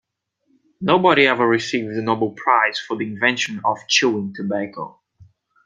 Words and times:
Nobody 0.81 1.27
ever 1.27 1.47
received 1.47 1.95
the 1.95 2.01
Nobel 2.01 2.31
prize 2.31 2.79
for 2.79 2.97
the 2.97 3.05
invention 3.05 3.61
of 3.63 3.77
chewing 3.87 4.33
tobacco. 4.33 4.99